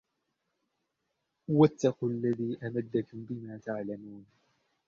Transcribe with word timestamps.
واتقوا 1.47 2.09
الذي 2.09 2.57
أمدكم 2.63 3.25
بما 3.29 3.57
تعلمون 3.57 4.25